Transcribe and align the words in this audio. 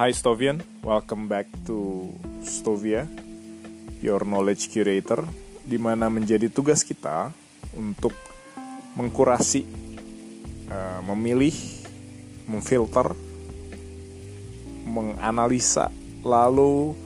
Hi 0.00 0.16
Stovian, 0.16 0.64
welcome 0.80 1.28
back 1.28 1.44
to 1.68 2.08
Stovia, 2.40 3.04
your 4.00 4.24
knowledge 4.24 4.72
curator, 4.72 5.28
di 5.60 5.76
mana 5.76 6.08
menjadi 6.08 6.48
tugas 6.48 6.80
kita 6.80 7.28
untuk 7.76 8.16
mengkurasi, 8.96 9.68
uh, 10.72 11.04
memilih, 11.04 11.52
memfilter, 12.48 13.12
menganalisa, 14.88 15.92
lalu 16.24 16.96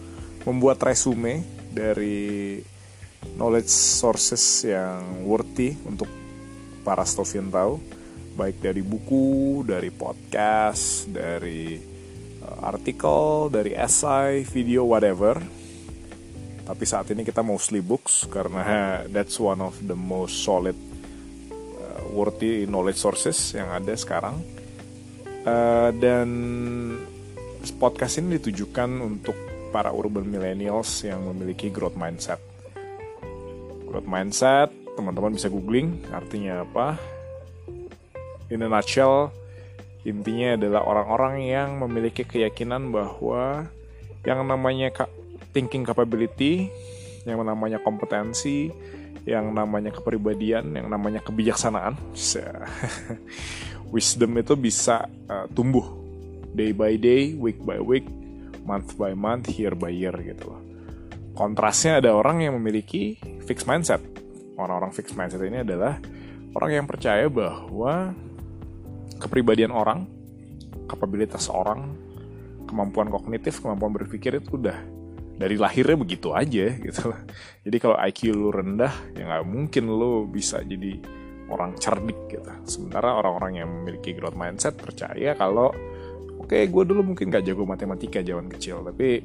membuat 0.46 0.78
resume 0.86 1.42
dari 1.74 2.62
knowledge 3.34 3.74
sources 3.74 4.70
yang 4.70 5.26
worthy 5.26 5.74
untuk 5.82 6.06
para 6.86 7.02
Stovian 7.02 7.50
tahu, 7.50 7.74
baik 8.38 8.62
dari 8.62 8.86
buku, 8.86 9.66
dari 9.66 9.90
podcast, 9.90 11.10
dari 11.10 11.90
Eh, 11.90 11.93
artikel, 12.62 13.50
dari 13.50 13.74
essay, 13.74 14.46
video, 14.46 14.86
whatever. 14.86 15.40
Tapi 16.64 16.84
saat 16.88 17.12
ini 17.12 17.26
kita 17.26 17.44
mostly 17.44 17.84
books 17.84 18.24
karena 18.30 18.64
that's 19.14 19.36
one 19.36 19.60
of 19.60 19.76
the 19.84 19.96
most 19.96 20.44
solid 20.44 20.76
uh, 21.54 22.02
worthy 22.12 22.64
knowledge 22.64 23.00
sources 23.00 23.36
yang 23.52 23.68
ada 23.72 23.92
sekarang. 23.98 24.40
Uh, 25.44 25.92
dan 26.00 26.28
podcast 27.76 28.16
ini 28.20 28.40
ditujukan 28.40 28.88
untuk 29.00 29.36
para 29.74 29.92
urban 29.92 30.24
millennials 30.24 31.04
yang 31.04 31.26
memiliki 31.34 31.68
growth 31.68 31.98
mindset. 31.98 32.40
Growth 33.84 34.08
mindset, 34.08 34.70
teman-teman 34.94 35.34
bisa 35.34 35.50
googling 35.50 36.00
artinya 36.14 36.62
apa. 36.62 36.96
In 38.48 38.62
a 38.62 38.68
nutshell, 38.70 39.34
Intinya 40.04 40.60
adalah 40.60 40.84
orang-orang 40.84 41.48
yang 41.48 41.68
memiliki 41.80 42.28
keyakinan 42.28 42.92
bahwa 42.92 43.72
yang 44.24 44.44
namanya 44.44 44.92
thinking 45.56 45.84
capability, 45.84 46.68
yang 47.24 47.40
namanya 47.40 47.80
kompetensi, 47.80 48.68
yang 49.24 49.56
namanya 49.56 49.88
kepribadian, 49.88 50.76
yang 50.76 50.92
namanya 50.92 51.24
kebijaksanaan, 51.24 51.96
wisdom 53.94 54.36
itu 54.36 54.52
bisa 54.60 55.08
uh, 55.28 55.48
tumbuh 55.48 55.88
day 56.52 56.76
by 56.76 57.00
day, 57.00 57.32
week 57.32 57.56
by 57.64 57.80
week, 57.80 58.04
month 58.68 58.96
by 59.00 59.16
month, 59.16 59.48
year 59.56 59.72
by 59.72 59.88
year 59.88 60.12
gitu 60.20 60.52
loh. 60.52 60.60
Kontrasnya 61.34 61.98
ada 61.98 62.14
orang 62.14 62.44
yang 62.44 62.54
memiliki 62.60 63.18
fixed 63.48 63.66
mindset. 63.66 64.04
Orang-orang 64.54 64.94
fixed 64.94 65.18
mindset 65.18 65.42
ini 65.42 65.66
adalah 65.66 65.98
orang 66.54 66.70
yang 66.82 66.86
percaya 66.86 67.26
bahwa 67.26 68.14
kepribadian 69.24 69.72
orang, 69.72 70.04
kapabilitas 70.84 71.48
orang, 71.48 71.96
kemampuan 72.68 73.08
kognitif, 73.08 73.64
kemampuan 73.64 73.96
berpikir 73.96 74.36
itu 74.36 74.60
udah 74.60 74.76
dari 75.34 75.58
lahirnya 75.58 75.98
begitu 75.98 76.30
aja 76.30 76.70
gitu 76.78 77.10
Jadi 77.64 77.76
kalau 77.80 77.96
IQ 77.98 78.20
lu 78.36 78.52
rendah, 78.52 78.92
ya 79.16 79.24
nggak 79.24 79.44
mungkin 79.48 79.84
lu 79.88 80.28
bisa 80.28 80.60
jadi 80.60 81.00
orang 81.48 81.76
cerdik 81.80 82.28
gitu. 82.28 82.52
Sementara 82.68 83.16
orang-orang 83.16 83.64
yang 83.64 83.68
memiliki 83.68 84.12
growth 84.12 84.36
mindset 84.36 84.76
percaya 84.76 85.32
kalau 85.34 85.72
oke 86.38 86.52
okay, 86.52 86.68
gue 86.68 86.82
dulu 86.84 87.14
mungkin 87.14 87.32
gak 87.32 87.44
jago 87.44 87.64
matematika 87.64 88.20
zaman 88.20 88.52
kecil, 88.52 88.84
tapi 88.84 89.24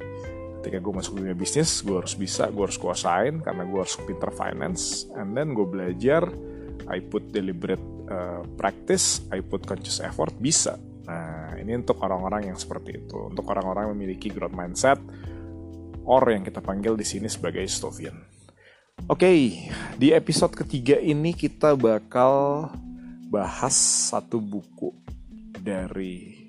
ketika 0.60 0.76
gue 0.76 0.92
masuk 0.92 1.12
dunia 1.16 1.32
bisnis, 1.32 1.80
gue 1.80 1.96
harus 1.96 2.12
bisa, 2.16 2.52
gue 2.52 2.64
harus 2.64 2.76
kuasain 2.76 3.40
karena 3.40 3.64
gue 3.64 3.80
harus 3.80 3.96
pinter 4.04 4.28
finance, 4.32 5.08
and 5.16 5.32
then 5.32 5.56
gue 5.56 5.64
belajar, 5.64 6.28
I 6.88 7.04
put 7.04 7.28
deliberate 7.34 7.82
uh, 8.08 8.46
practice, 8.56 9.26
I 9.28 9.44
put 9.44 9.66
conscious 9.68 10.00
effort, 10.00 10.32
bisa. 10.40 10.78
Nah, 11.04 11.58
ini 11.58 11.74
untuk 11.74 11.98
orang-orang 12.00 12.54
yang 12.54 12.58
seperti 12.58 13.02
itu. 13.04 13.28
Untuk 13.28 13.44
orang-orang 13.50 13.90
yang 13.90 13.94
memiliki 13.98 14.30
growth 14.30 14.54
mindset, 14.54 15.02
or 16.06 16.22
yang 16.30 16.46
kita 16.46 16.62
panggil 16.64 16.96
di 16.96 17.04
sini 17.04 17.28
sebagai 17.28 17.62
Stovian. 17.68 18.16
Oke, 19.08 19.24
okay, 19.24 19.40
di 19.96 20.12
episode 20.12 20.52
ketiga 20.52 21.00
ini 21.00 21.32
kita 21.32 21.72
bakal 21.72 22.68
bahas 23.32 23.72
satu 24.12 24.36
buku 24.36 24.92
dari 25.56 26.44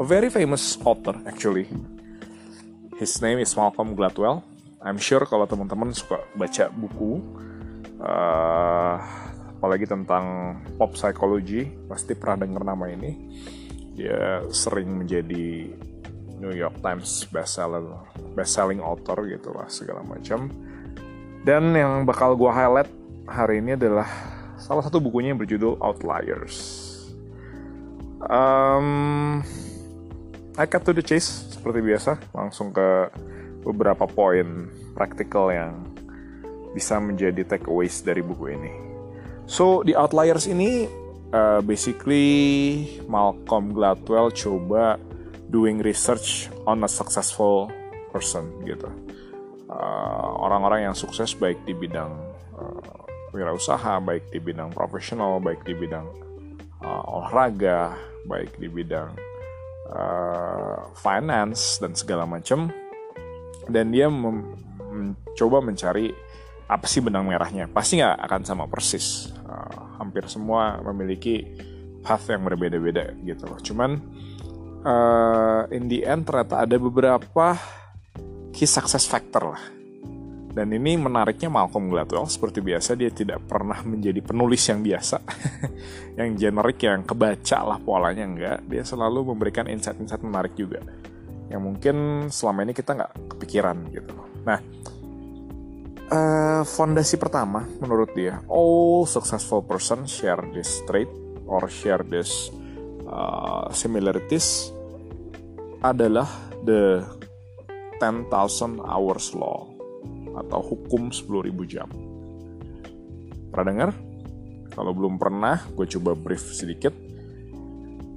a 0.00 0.04
very 0.04 0.32
famous 0.32 0.80
author 0.88 1.18
actually. 1.28 1.68
His 2.96 3.18
name 3.20 3.42
is 3.42 3.52
Malcolm 3.58 3.92
Gladwell. 3.98 4.40
I'm 4.82 4.96
sure 4.98 5.26
kalau 5.26 5.46
teman-teman 5.46 5.92
suka 5.94 6.22
baca 6.34 6.70
buku, 6.70 7.22
uh, 8.02 8.96
apalagi 9.62 9.86
tentang 9.86 10.58
pop 10.74 10.98
psychology 10.98 11.70
pasti 11.86 12.18
pernah 12.18 12.42
dengar 12.42 12.66
nama 12.66 12.90
ini. 12.90 13.14
Dia 13.94 14.42
sering 14.50 14.90
menjadi 14.90 15.70
New 16.42 16.50
York 16.50 16.82
Times 16.82 17.30
bestseller 17.30 18.02
bestselling 18.34 18.82
author 18.82 19.22
gitu 19.30 19.54
lah 19.54 19.70
segala 19.70 20.02
macam. 20.02 20.50
Dan 21.46 21.78
yang 21.78 22.02
bakal 22.02 22.34
gue 22.34 22.50
highlight 22.50 22.90
hari 23.30 23.62
ini 23.62 23.78
adalah 23.78 24.10
salah 24.58 24.82
satu 24.82 24.98
bukunya 24.98 25.30
yang 25.30 25.38
berjudul 25.38 25.78
Outliers. 25.78 26.58
Um, 28.26 29.46
I 30.58 30.66
cut 30.66 30.82
to 30.82 30.90
the 30.90 31.06
chase 31.06 31.54
seperti 31.54 31.78
biasa 31.86 32.18
langsung 32.34 32.74
ke 32.74 33.14
beberapa 33.62 34.10
poin 34.10 34.66
praktikal 34.98 35.54
yang 35.54 35.86
bisa 36.74 36.98
menjadi 36.98 37.46
takeaways 37.46 38.02
dari 38.02 38.26
buku 38.26 38.58
ini 38.58 38.91
So 39.46 39.84
di 39.84 39.92
Outliers 39.92 40.48
ini 40.48 40.86
uh, 41.32 41.60
basically 41.64 42.28
Malcolm 43.08 43.74
Gladwell 43.74 44.30
coba 44.32 44.96
doing 45.52 45.84
research 45.84 46.48
on 46.64 46.80
a 46.84 46.90
successful 46.90 47.68
person 48.12 48.48
gitu. 48.64 48.88
Uh, 49.68 50.28
orang-orang 50.40 50.84
uh, 50.84 50.86
yang 50.90 50.96
sukses 50.96 51.32
baik 51.36 51.60
di 51.64 51.72
bidang 51.72 52.12
uh, 52.56 53.02
wirausaha, 53.32 54.00
baik 54.04 54.28
di 54.28 54.40
bidang 54.40 54.72
profesional, 54.72 55.40
baik 55.40 55.64
di 55.64 55.72
bidang 55.72 56.04
uh, 56.84 57.02
olahraga, 57.08 57.96
baik 58.28 58.56
di 58.60 58.68
bidang 58.68 59.12
uh, 59.88 60.92
finance 60.96 61.80
dan 61.80 61.96
segala 61.96 62.28
macam. 62.28 62.68
Dan 63.68 63.94
dia 63.94 64.12
mencoba 64.12 65.64
mencari 65.64 66.12
apa 66.78 66.86
sih 66.88 67.04
benang 67.04 67.28
merahnya? 67.28 67.68
Pasti 67.68 68.00
nggak 68.00 68.16
akan 68.24 68.40
sama 68.42 68.64
persis. 68.68 69.30
Uh, 69.44 70.00
hampir 70.00 70.26
semua 70.26 70.80
memiliki 70.80 71.44
path 72.02 72.26
yang 72.32 72.42
berbeda-beda 72.42 73.14
gitu 73.22 73.44
loh. 73.46 73.60
Cuman 73.62 73.90
uh, 74.82 75.62
in 75.70 75.86
the 75.86 76.02
end 76.02 76.26
ternyata 76.26 76.66
ada 76.66 76.76
beberapa 76.76 77.56
key 78.50 78.68
success 78.68 79.06
factor 79.06 79.54
lah. 79.54 79.62
Dan 80.52 80.68
ini 80.68 81.00
menariknya 81.00 81.48
Malcolm 81.48 81.88
Gladwell 81.88 82.28
seperti 82.28 82.60
biasa 82.60 82.92
dia 82.92 83.08
tidak 83.08 83.40
pernah 83.48 83.80
menjadi 83.88 84.20
penulis 84.20 84.60
yang 84.68 84.84
biasa, 84.84 85.16
yang 86.20 86.36
generik 86.36 86.76
yang 86.84 87.08
kebaca 87.08 87.58
lah 87.64 87.80
polanya 87.80 88.28
enggak. 88.28 88.58
Dia 88.68 88.84
selalu 88.84 89.32
memberikan 89.32 89.64
insight-insight 89.64 90.20
menarik 90.20 90.52
juga, 90.52 90.84
yang 91.48 91.64
mungkin 91.64 92.28
selama 92.28 92.68
ini 92.68 92.76
kita 92.76 92.92
nggak 92.92 93.12
kepikiran 93.32 93.96
gitu 93.96 94.12
loh. 94.12 94.28
Nah, 94.44 94.60
uh, 96.12 96.62
fondasi 96.68 97.16
pertama 97.16 97.64
menurut 97.80 98.12
dia 98.12 98.44
all 98.52 99.08
successful 99.08 99.64
person 99.64 100.04
share 100.04 100.44
this 100.52 100.84
trait 100.84 101.08
or 101.48 101.64
share 101.72 102.04
this 102.04 102.52
uh, 103.08 103.72
similarities 103.72 104.70
adalah 105.82 106.28
the 106.62 107.02
10,000 107.98 108.30
hours 108.82 109.34
law 109.34 109.66
atau 110.38 110.60
hukum 110.62 111.12
10.000 111.12 111.52
jam. 111.70 111.88
Pernah 113.52 113.66
dengar? 113.68 113.90
Kalau 114.72 114.96
belum 114.96 115.20
pernah, 115.20 115.60
gue 115.76 115.84
coba 115.98 116.16
brief 116.16 116.40
sedikit. 116.56 116.94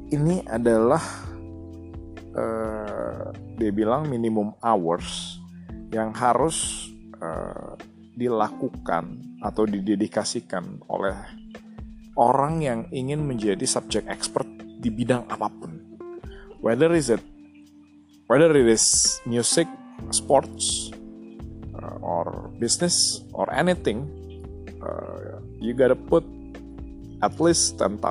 Ini 0.10 0.48
adalah 0.48 1.04
uh, 2.32 3.30
dia 3.60 3.72
bilang 3.76 4.08
minimum 4.08 4.56
hours 4.64 5.38
yang 5.92 6.16
harus 6.16 6.88
uh, 7.20 7.76
dilakukan 8.16 9.38
atau 9.44 9.68
didedikasikan 9.68 10.88
oleh 10.88 11.16
orang 12.16 12.64
yang 12.64 12.80
ingin 12.96 13.22
menjadi 13.22 13.68
subject 13.68 14.08
expert 14.08 14.48
di 14.80 14.88
bidang 14.88 15.28
apa 15.28 15.52
pun. 15.52 15.72
Whether 16.64 16.96
is 16.96 17.12
it 17.12 17.22
whether 18.26 18.50
it 18.56 18.66
is 18.66 19.20
music, 19.28 19.68
sports, 20.10 20.90
uh, 21.78 22.00
or 22.02 22.50
business 22.58 23.22
or 23.36 23.46
anything, 23.54 24.10
uh, 24.82 25.38
you 25.62 25.76
gotta 25.76 25.96
put 25.96 26.24
at 27.22 27.38
least 27.40 27.78
10,000 27.78 28.02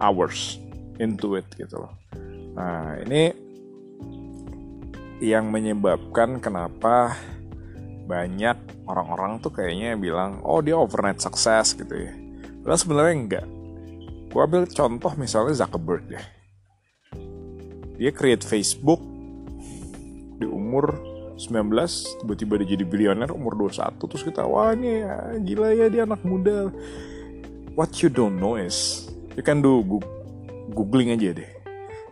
hours 0.00 0.58
into 0.98 1.38
it 1.38 1.46
gitu 1.54 1.82
loh. 1.82 1.94
Nah, 2.54 2.98
ini 3.02 3.34
yang 5.22 5.50
menyebabkan 5.50 6.42
kenapa 6.42 7.16
banyak 8.04 8.84
orang-orang 8.84 9.40
tuh 9.40 9.48
kayaknya 9.48 9.96
bilang 9.96 10.44
oh 10.44 10.60
dia 10.60 10.76
overnight 10.76 11.20
success 11.24 11.72
gitu 11.72 11.92
ya. 11.92 12.12
Padahal 12.60 12.80
sebenarnya 12.80 13.14
enggak. 13.16 13.46
Gue 14.28 14.40
ambil 14.44 14.66
contoh 14.68 15.12
misalnya 15.16 15.54
Zuckerberg 15.56 16.04
deh. 16.10 16.26
Dia 17.96 18.10
create 18.10 18.44
Facebook 18.44 18.98
di 20.36 20.46
umur 20.48 20.90
19 21.38 22.22
tiba-tiba 22.22 22.62
dia 22.62 22.68
jadi 22.78 22.84
bilioner 22.86 23.30
umur 23.30 23.58
21 23.70 23.98
terus 23.98 24.22
kita 24.22 24.46
wah 24.46 24.70
ini 24.70 25.02
ya, 25.02 25.14
gila 25.42 25.68
ya 25.74 25.86
dia 25.90 26.02
anak 26.06 26.22
muda. 26.22 26.70
What 27.74 27.98
you 28.02 28.10
don't 28.10 28.38
know 28.38 28.54
is 28.54 29.06
you 29.34 29.42
can 29.42 29.58
do 29.62 29.82
googling 30.74 31.10
aja 31.14 31.34
deh. 31.34 31.50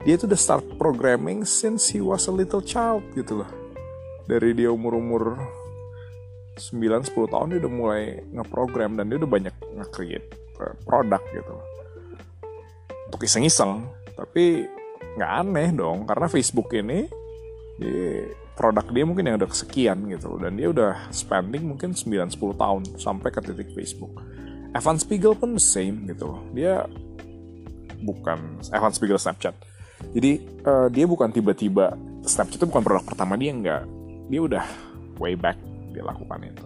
Dia 0.03 0.19
tuh 0.19 0.27
udah 0.27 0.41
start 0.41 0.67
programming 0.75 1.47
since 1.47 1.87
he 1.95 2.03
was 2.03 2.27
a 2.27 2.35
little 2.35 2.63
child 2.63 3.07
gitu 3.15 3.43
loh. 3.43 3.51
Dari 4.27 4.55
dia 4.55 4.71
umur-umur 4.75 5.39
9-10 6.57 7.33
tahun 7.33 7.47
dia 7.49 7.59
udah 7.65 7.73
mulai 7.73 8.21
ngeprogram 8.29 9.01
dan 9.01 9.09
dia 9.09 9.17
udah 9.17 9.31
banyak 9.31 9.55
nge-create 9.81 10.27
eh, 10.61 10.75
produk 10.85 11.23
gitu. 11.33 11.55
Untuk 13.09 13.21
iseng-iseng 13.25 13.89
tapi 14.13 14.69
nggak 15.17 15.33
aneh 15.45 15.69
dong 15.73 16.05
karena 16.05 16.27
Facebook 16.29 16.69
ini 16.77 17.09
dia, 17.81 18.29
produk 18.53 18.85
dia 18.93 19.05
mungkin 19.09 19.25
yang 19.29 19.37
udah 19.41 19.49
kesekian 19.49 20.09
gitu 20.13 20.37
dan 20.37 20.57
dia 20.57 20.69
udah 20.69 21.09
spending 21.09 21.65
mungkin 21.65 21.97
9-10 21.97 22.37
tahun 22.37 22.83
sampai 23.01 23.29
ke 23.33 23.41
titik 23.41 23.73
Facebook. 23.73 24.13
Evan 24.73 24.97
Spiegel 24.97 25.37
pun 25.37 25.57
the 25.57 25.61
same 25.61 26.05
gitu 26.09 26.37
dia 26.53 26.85
bukan 28.05 28.61
Evan 28.73 28.93
Spiegel 28.93 29.21
Snapchat. 29.21 29.57
Jadi 30.13 30.43
uh, 30.67 30.89
dia 30.91 31.07
bukan 31.09 31.33
tiba-tiba 31.33 31.97
Snapchat 32.27 32.61
itu 32.61 32.67
bukan 32.69 32.85
produk 32.85 33.05
pertama 33.09 33.41
dia 33.41 33.53
nggak. 33.57 33.83
Dia 34.29 34.41
udah 34.45 34.65
way 35.21 35.37
back 35.37 35.72
dia 35.93 36.03
lakukan 36.03 36.41
itu. 36.43 36.65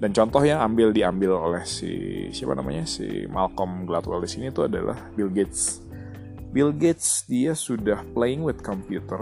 Dan 0.00 0.16
contoh 0.16 0.40
yang 0.40 0.64
ambil 0.64 0.96
diambil 0.96 1.36
oleh 1.36 1.62
si 1.68 2.24
siapa 2.32 2.56
namanya 2.56 2.88
si 2.88 3.28
Malcolm 3.28 3.84
Gladwell 3.84 4.24
di 4.24 4.30
sini 4.32 4.48
itu 4.48 4.64
adalah 4.64 4.96
Bill 5.12 5.28
Gates. 5.28 5.84
Bill 6.50 6.72
Gates 6.72 7.28
dia 7.28 7.52
sudah 7.52 8.00
playing 8.16 8.40
with 8.40 8.64
computer 8.64 9.20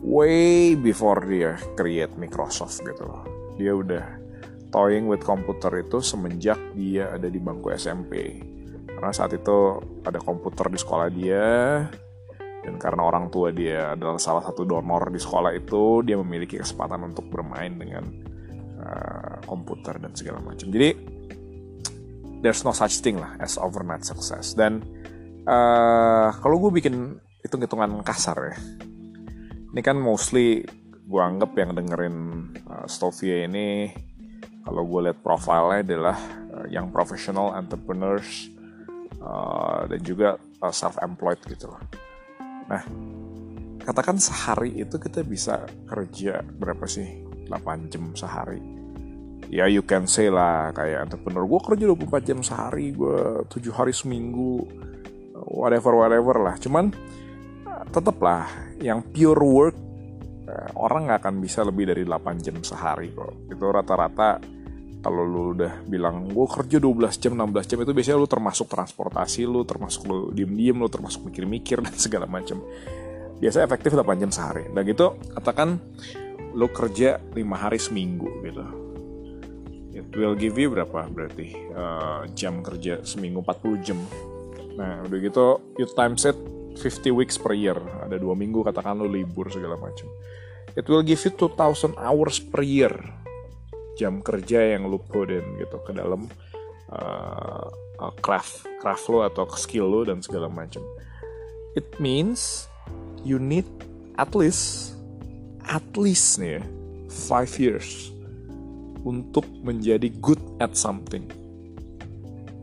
way 0.00 0.72
before 0.78 1.20
dia 1.28 1.60
create 1.76 2.14
Microsoft 2.16 2.80
gitu 2.80 3.04
loh. 3.04 3.22
Dia 3.60 3.76
udah 3.76 4.04
toying 4.72 5.08
with 5.08 5.24
computer 5.24 5.72
itu 5.80 6.00
semenjak 6.00 6.56
dia 6.76 7.12
ada 7.12 7.28
di 7.28 7.40
bangku 7.40 7.72
SMP 7.72 8.40
karena 8.98 9.14
saat 9.14 9.30
itu 9.30 9.78
ada 10.04 10.18
komputer 10.18 10.68
di 10.68 10.78
sekolah 10.80 11.08
dia 11.08 11.46
dan 12.66 12.74
karena 12.76 13.06
orang 13.06 13.30
tua 13.30 13.54
dia 13.54 13.94
adalah 13.94 14.18
salah 14.20 14.42
satu 14.44 14.66
donor 14.66 15.08
di 15.08 15.22
sekolah 15.22 15.54
itu 15.54 16.02
dia 16.02 16.18
memiliki 16.18 16.58
kesempatan 16.58 17.06
untuk 17.06 17.30
bermain 17.30 17.72
dengan 17.78 18.04
uh, 18.88 19.36
komputer 19.44 20.00
dan 20.00 20.16
segala 20.16 20.40
macam. 20.40 20.72
Jadi 20.72 20.96
there's 22.40 22.64
no 22.64 22.72
such 22.72 23.04
thing 23.04 23.20
lah 23.20 23.36
as 23.36 23.60
overnight 23.60 24.08
success. 24.08 24.56
Dan 24.56 24.80
uh, 25.44 26.32
kalau 26.40 26.56
gue 26.68 26.80
bikin 26.80 27.20
hitung-hitungan 27.44 28.02
kasar 28.02 28.52
ya 28.52 28.58
ini 29.72 29.80
kan 29.84 29.96
mostly 30.00 30.64
gue 31.08 31.22
anggap 31.22 31.56
yang 31.56 31.72
dengerin 31.72 32.16
uh, 32.68 32.86
Stovia 32.88 33.46
ini 33.48 33.92
kalau 34.64 34.84
gue 34.84 35.08
lihat 35.08 35.18
profilnya 35.24 35.80
adalah 35.80 36.18
uh, 36.52 36.66
yang 36.68 36.92
professional 36.92 37.56
entrepreneurs 37.56 38.52
uh, 39.22 39.88
dan 39.88 40.00
juga 40.04 40.36
uh, 40.60 40.72
self-employed 40.72 41.40
gitu 41.48 41.72
loh 41.72 41.80
Nah, 42.68 42.84
katakan 43.80 44.20
sehari 44.20 44.76
itu 44.76 45.00
kita 45.00 45.24
bisa 45.24 45.64
kerja 45.88 46.44
berapa 46.44 46.84
sih? 46.84 47.27
8 47.48 47.90
jam 47.92 48.04
sehari. 48.12 48.60
Ya 49.48 49.64
you 49.64 49.80
can 49.80 50.04
say 50.04 50.28
lah 50.28 50.76
kayak 50.76 51.08
entrepreneur 51.08 51.48
gue 51.48 51.60
kerja 51.64 51.84
24 51.88 52.28
jam 52.28 52.38
sehari, 52.44 52.92
gue 52.92 53.48
7 53.48 53.72
hari 53.72 53.96
seminggu, 53.96 54.68
whatever 55.48 55.96
whatever 55.96 56.36
lah. 56.36 56.60
Cuman 56.60 56.92
tetap 57.88 58.20
lah 58.20 58.44
yang 58.84 59.00
pure 59.00 59.40
work 59.40 59.76
eh, 60.44 60.70
orang 60.76 61.08
nggak 61.08 61.24
akan 61.24 61.34
bisa 61.40 61.64
lebih 61.64 61.88
dari 61.88 62.04
8 62.04 62.44
jam 62.44 62.60
sehari 62.60 63.08
kok. 63.16 63.48
Itu 63.48 63.64
rata-rata 63.72 64.58
kalau 64.98 65.22
lu 65.22 65.42
udah 65.54 65.86
bilang 65.86 66.26
gue 66.26 66.46
kerja 66.50 66.76
12 66.82 67.22
jam 67.22 67.32
16 67.38 67.70
jam 67.70 67.78
itu 67.86 67.92
biasanya 67.94 68.18
lu 68.18 68.28
termasuk 68.28 68.66
transportasi 68.66 69.46
lu 69.46 69.62
termasuk 69.62 70.02
lu 70.10 70.18
diem-diem 70.34 70.74
lu 70.74 70.90
termasuk 70.90 71.22
mikir-mikir 71.30 71.78
dan 71.86 71.94
segala 71.94 72.26
macam 72.26 72.60
biasa 73.38 73.62
efektif 73.62 73.94
8 73.94 74.22
jam 74.22 74.30
sehari 74.34 74.66
dan 74.74 74.82
gitu 74.82 75.14
katakan 75.38 75.78
lu 76.54 76.68
kerja 76.70 77.20
5 77.32 77.36
hari 77.56 77.78
seminggu 77.80 78.28
gitu. 78.44 78.64
It 79.98 80.14
will 80.14 80.38
give 80.38 80.54
you 80.54 80.70
berapa 80.70 81.10
berarti? 81.10 81.58
Uh, 81.74 82.28
jam 82.36 82.62
kerja 82.62 83.02
seminggu 83.02 83.42
40 83.42 83.82
jam. 83.84 83.98
Nah 84.78 85.02
udah 85.02 85.18
gitu 85.18 85.46
you 85.74 85.88
times 85.96 86.22
it 86.28 86.38
50 86.78 87.10
weeks 87.10 87.34
per 87.34 87.56
year. 87.58 87.76
Ada 88.06 88.22
dua 88.22 88.38
minggu 88.38 88.62
katakan 88.62 89.02
lu 89.02 89.10
libur 89.10 89.50
segala 89.50 89.74
macam. 89.74 90.06
It 90.78 90.86
will 90.86 91.02
give 91.02 91.18
you 91.26 91.32
2000 91.34 91.98
hours 91.98 92.38
per 92.38 92.62
year. 92.62 92.94
Jam 93.98 94.22
kerja 94.22 94.78
yang 94.78 94.86
lu 94.86 95.02
put 95.02 95.34
in 95.34 95.58
gitu 95.58 95.82
ke 95.82 95.90
dalam 95.90 96.30
uh, 96.94 97.66
craft 98.22 98.70
craft 98.78 99.10
lo 99.10 99.26
atau 99.26 99.50
skill 99.58 99.90
lo 99.90 100.06
dan 100.06 100.22
segala 100.22 100.46
macam. 100.46 100.86
It 101.74 101.98
means 101.98 102.70
you 103.26 103.42
need 103.42 103.66
at 104.14 104.30
least 104.38 104.97
at 105.68 105.84
least 105.94 106.40
nih 106.40 106.58
ya, 106.58 106.62
five 107.28 107.52
years 107.60 108.10
untuk 109.04 109.44
menjadi 109.62 110.08
good 110.18 110.40
at 110.58 110.74
something. 110.74 111.28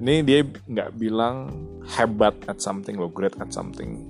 Ini 0.01 0.25
dia 0.27 0.43
nggak 0.43 0.99
bilang 0.99 1.53
hebat 1.87 2.35
at 2.51 2.59
something 2.59 2.99
lo, 2.99 3.07
great 3.07 3.37
at 3.39 3.53
something. 3.53 4.03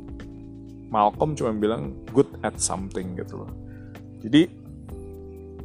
Malcolm 0.90 1.36
cuma 1.38 1.54
bilang 1.54 1.94
good 2.16 2.30
at 2.42 2.58
something 2.58 3.14
gitu 3.20 3.46
loh. 3.46 3.52
Jadi 4.26 4.50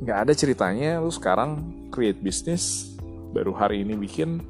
nggak 0.01 0.19
ada 0.29 0.33
ceritanya 0.37 1.01
lu 1.01 1.13
sekarang 1.13 1.61
create 1.93 2.21
bisnis 2.21 2.93
baru 3.31 3.53
hari 3.53 3.85
ini 3.85 3.97
bikin 3.97 4.41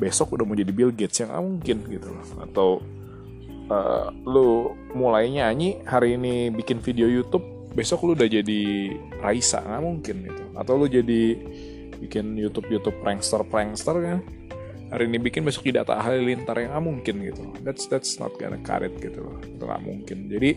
besok 0.00 0.38
udah 0.38 0.44
mau 0.48 0.56
jadi 0.56 0.72
Bill 0.72 0.94
Gates 0.94 1.20
yang 1.20 1.34
mungkin 1.36 1.84
gitu 1.92 2.08
loh 2.08 2.24
atau 2.40 2.68
uh, 3.68 4.08
lu 4.24 4.72
mulai 4.96 5.28
nyanyi 5.28 5.84
hari 5.84 6.16
ini 6.16 6.48
bikin 6.54 6.80
video 6.80 7.04
YouTube 7.04 7.57
besok 7.78 8.10
lu 8.10 8.18
udah 8.18 8.26
jadi 8.26 8.60
Raisa 9.22 9.62
nggak 9.62 9.82
mungkin 9.86 10.16
gitu 10.26 10.44
atau 10.58 10.74
lu 10.74 10.90
jadi 10.90 11.38
bikin 12.02 12.34
YouTube 12.34 12.66
YouTube 12.66 12.98
prankster 12.98 13.46
prankster 13.46 13.94
kan 14.02 14.18
hari 14.88 15.04
ini 15.08 15.18
bikin 15.20 15.44
besok 15.44 15.68
tidak 15.68 15.88
tak 15.88 16.00
halilintar 16.00 16.56
yang 16.58 16.72
nggak 16.72 16.84
mungkin 16.84 17.14
gitu. 17.24 17.42
That's 17.62 17.84
that's 17.86 18.16
not 18.16 18.34
gonna 18.40 18.60
cut 18.64 18.84
it 18.84 18.96
gitu 19.00 19.20
loh. 19.20 19.36
Itu 19.44 19.64
nggak 19.68 19.84
mungkin. 19.84 20.32
Jadi 20.32 20.50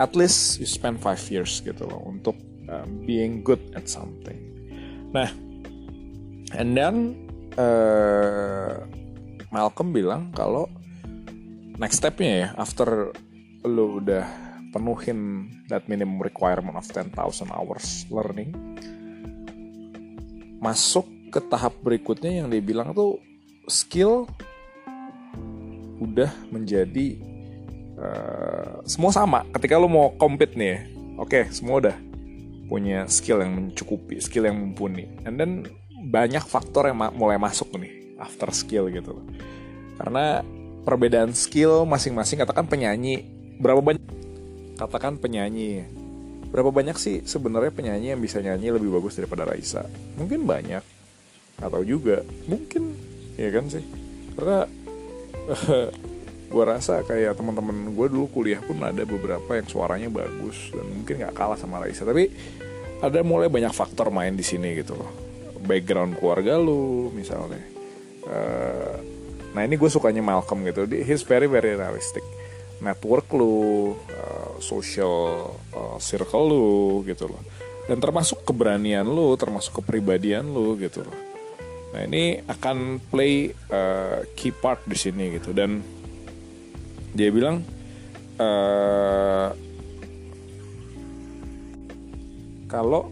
at 0.00 0.16
least 0.16 0.58
you 0.58 0.68
spend 0.68 1.00
five 1.00 1.20
years 1.28 1.60
gitu 1.60 1.84
loh 1.84 2.00
untuk 2.08 2.36
um, 2.72 3.04
being 3.04 3.44
good 3.44 3.60
at 3.76 3.84
something. 3.86 4.40
Nah, 5.12 5.28
and 6.56 6.72
then 6.72 7.20
uh, 7.60 8.80
Malcolm 9.52 9.92
bilang 9.92 10.32
kalau 10.32 10.64
next 11.76 12.00
stepnya 12.00 12.32
ya 12.32 12.48
after 12.56 13.12
lo 13.64 14.00
udah 14.00 14.49
penuhin 14.70 15.50
that 15.66 15.86
minimum 15.90 16.22
requirement 16.22 16.78
of 16.78 16.86
10,000 16.86 17.14
hours 17.50 18.06
learning 18.08 18.54
masuk 20.62 21.06
ke 21.30 21.38
tahap 21.50 21.74
berikutnya 21.82 22.42
yang 22.42 22.46
dia 22.50 22.62
bilang 22.62 22.94
tuh 22.94 23.18
skill 23.66 24.26
udah 26.00 26.32
menjadi 26.48 27.18
uh, 27.98 28.82
semua 28.88 29.12
sama 29.12 29.46
ketika 29.58 29.78
lo 29.78 29.86
mau 29.86 30.14
compete 30.16 30.56
nih 30.56 30.90
oke 31.20 31.28
okay, 31.28 31.44
semua 31.52 31.82
udah 31.82 31.96
punya 32.70 33.02
skill 33.10 33.42
yang 33.42 33.58
mencukupi, 33.58 34.22
skill 34.22 34.46
yang 34.46 34.54
mumpuni. 34.54 35.10
And 35.26 35.34
then 35.34 35.66
banyak 36.06 36.46
faktor 36.46 36.86
yang 36.86 37.02
ma 37.02 37.10
mulai 37.10 37.34
masuk 37.34 37.74
nih 37.74 38.14
after 38.22 38.54
skill 38.54 38.86
gitu. 38.94 39.18
Karena 39.98 40.46
perbedaan 40.86 41.34
skill 41.34 41.82
masing-masing 41.82 42.38
katakan 42.38 42.70
penyanyi 42.70 43.26
berapa 43.58 43.82
banyak 43.82 44.00
katakan 44.80 45.20
penyanyi. 45.20 45.84
Berapa 46.50 46.72
banyak 46.72 46.96
sih 46.96 47.20
sebenarnya 47.22 47.70
penyanyi 47.70 48.16
yang 48.16 48.20
bisa 48.24 48.40
nyanyi 48.40 48.72
lebih 48.72 48.90
bagus 48.96 49.20
daripada 49.20 49.44
Raisa? 49.44 49.84
Mungkin 50.16 50.48
banyak. 50.48 50.82
Atau 51.60 51.84
juga. 51.84 52.24
Mungkin. 52.48 52.96
Ya 53.36 53.52
kan 53.52 53.68
sih? 53.68 53.84
Karena 54.34 54.64
gue 56.52 56.64
rasa 56.66 57.04
kayak 57.06 57.38
teman-teman 57.38 57.94
gue 57.94 58.06
dulu 58.10 58.26
kuliah 58.32 58.58
pun 58.64 58.80
ada 58.82 59.06
beberapa 59.06 59.54
yang 59.54 59.68
suaranya 59.70 60.10
bagus 60.10 60.74
dan 60.74 60.82
mungkin 60.90 61.22
nggak 61.22 61.36
kalah 61.36 61.60
sama 61.60 61.78
Raisa. 61.84 62.02
Tapi 62.02 62.32
ada 63.04 63.20
mulai 63.20 63.52
banyak 63.52 63.70
faktor 63.76 64.08
main 64.08 64.32
di 64.34 64.42
sini 64.42 64.74
gitu 64.80 64.96
loh. 64.96 65.12
Background 65.60 66.18
keluarga 66.18 66.56
lu 66.56 67.12
misalnya. 67.12 67.62
Uh, 68.26 68.96
nah 69.54 69.62
ini 69.62 69.78
gue 69.78 69.90
sukanya 69.92 70.24
Malcolm 70.24 70.66
gitu. 70.66 70.88
He's 70.88 71.22
very 71.22 71.46
very 71.46 71.78
realistic 71.78 72.24
network 72.80 73.28
lu 73.36 73.92
uh, 73.94 74.56
social 74.60 75.54
uh, 75.72 75.96
circle 76.00 76.44
lu 76.48 76.68
gitu 77.06 77.28
loh. 77.28 77.42
Dan 77.88 78.00
termasuk 78.00 78.44
keberanian 78.44 79.04
lu 79.04 79.36
termasuk 79.36 79.80
kepribadian 79.84 80.48
lu 80.48 80.76
gitu 80.80 81.04
loh. 81.04 81.18
Nah 81.90 82.06
ini 82.06 82.40
akan 82.44 83.02
play 83.10 83.50
uh, 83.72 84.24
key 84.34 84.52
part 84.52 84.84
di 84.84 84.96
sini 84.96 85.40
gitu. 85.40 85.52
Dan 85.52 85.80
dia 87.12 87.28
bilang 87.34 87.62
uh, 88.38 89.50
kalau 92.70 93.10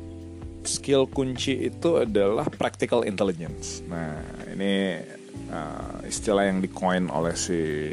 skill 0.62 1.08
kunci 1.08 1.66
itu 1.66 2.04
adalah 2.04 2.46
practical 2.46 3.02
intelligence. 3.02 3.80
Nah, 3.88 4.20
ini 4.52 5.00
uh, 5.48 6.04
istilah 6.04 6.44
yang 6.46 6.60
dicoin 6.60 7.08
oleh 7.08 7.32
si 7.32 7.90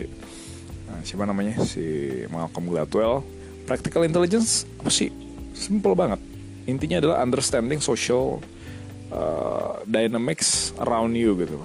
siapa 1.06 1.30
namanya 1.30 1.62
si 1.62 2.10
Malcolm 2.34 2.66
Gladwell. 2.66 3.22
Practical 3.70 4.10
intelligence 4.10 4.66
apa 4.82 4.90
sih? 4.90 5.14
Simple 5.54 5.94
banget. 5.94 6.18
Intinya 6.66 6.98
adalah 6.98 7.22
understanding 7.22 7.78
social 7.78 8.42
uh, 9.14 9.86
dynamics 9.86 10.74
around 10.82 11.14
you 11.14 11.38
gitu. 11.38 11.62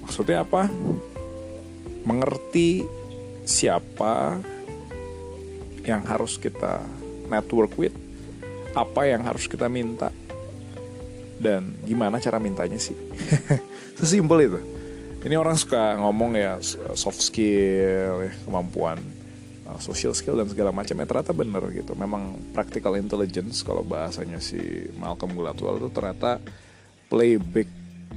Maksudnya 0.00 0.40
apa? 0.40 0.72
Mengerti 2.08 2.82
siapa 3.44 4.40
yang 5.84 6.02
harus 6.08 6.40
kita 6.40 6.80
network 7.28 7.76
with, 7.76 7.94
apa 8.72 9.04
yang 9.06 9.22
harus 9.22 9.46
kita 9.46 9.68
minta, 9.68 10.10
dan 11.38 11.76
gimana 11.84 12.22
cara 12.22 12.40
mintanya 12.40 12.80
sih. 12.80 12.96
Sesimpel 13.98 14.48
itu. 14.48 14.71
Ini 15.22 15.38
orang 15.38 15.54
suka 15.54 16.02
ngomong 16.02 16.34
ya 16.34 16.58
soft 16.98 17.22
skill, 17.22 18.26
ya, 18.26 18.34
kemampuan 18.42 18.98
uh, 19.70 19.78
social 19.78 20.10
skill 20.18 20.34
dan 20.34 20.50
segala 20.50 20.74
macam 20.74 20.98
ya. 20.98 21.06
Ternyata 21.06 21.30
bener 21.30 21.62
gitu. 21.70 21.94
Memang 21.94 22.34
practical 22.50 22.98
intelligence 22.98 23.62
kalau 23.62 23.86
bahasanya 23.86 24.42
si 24.42 24.58
Malcolm 24.98 25.38
Gladwell 25.38 25.78
itu 25.78 25.94
ternyata 25.94 26.42
play 27.06 27.38
big 27.38 27.70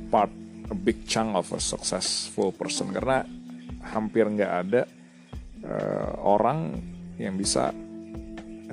part, 0.09 0.33
a 0.65 0.73
big 0.73 1.05
chunk 1.05 1.37
of 1.37 1.45
a 1.53 1.61
successful 1.61 2.49
person. 2.49 2.89
Karena 2.89 3.21
hampir 3.85 4.25
nggak 4.25 4.53
ada 4.65 4.89
uh, 5.61 6.11
orang 6.25 6.73
yang 7.21 7.37
bisa 7.37 7.69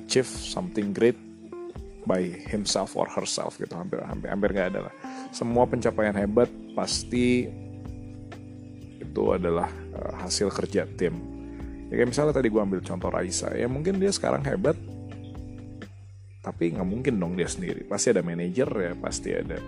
achieve 0.00 0.32
something 0.32 0.96
great 0.96 1.20
by 2.08 2.24
himself 2.48 2.96
or 2.96 3.04
herself 3.12 3.60
gitu. 3.60 3.76
Hampir 3.76 4.00
hampir 4.08 4.32
hampir 4.32 4.56
nggak 4.56 4.68
ada 4.72 4.88
lah. 4.88 4.94
Semua 5.36 5.68
pencapaian 5.68 6.16
hebat 6.16 6.48
pasti 6.72 7.60
itu 9.12 9.24
adalah 9.36 9.68
uh, 9.92 10.24
hasil 10.24 10.48
kerja 10.48 10.88
tim. 10.88 11.12
Ya 11.92 12.00
kayak 12.00 12.16
misalnya 12.16 12.32
tadi 12.32 12.48
gue 12.48 12.56
ambil 12.56 12.80
contoh 12.80 13.12
Raisa 13.12 13.52
ya 13.52 13.68
mungkin 13.68 14.00
dia 14.00 14.08
sekarang 14.08 14.40
hebat 14.48 14.74
tapi 16.40 16.72
nggak 16.72 16.88
mungkin 16.88 17.20
dong 17.20 17.36
dia 17.36 17.46
sendiri. 17.46 17.84
Pasti 17.84 18.16
ada 18.16 18.24
manajer 18.24 18.66
ya 18.66 18.92
pasti 18.96 19.30
ada 19.36 19.60